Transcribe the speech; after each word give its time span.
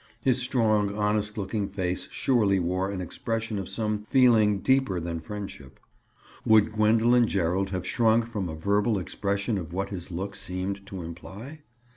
His 0.19 0.39
strong, 0.39 0.95
honest 0.97 1.37
looking 1.37 1.67
face 1.69 2.07
surely 2.09 2.59
wore 2.59 2.89
an 2.89 3.01
expression 3.01 3.59
of 3.59 3.69
some 3.69 3.99
feeling 3.99 4.57
deeper 4.61 4.99
than 4.99 5.19
friendship. 5.19 5.79
Would 6.43 6.71
Gwendoline 6.71 7.27
Gerald 7.27 7.69
have 7.69 7.85
shrunk 7.85 8.25
from 8.27 8.49
a 8.49 8.55
verbal 8.55 8.97
expression 8.97 9.59
of 9.59 9.73
what 9.73 9.89
his 9.89 10.09
look 10.09 10.35
seemed 10.35 10.87
to 10.87 11.03
imply? 11.03 11.59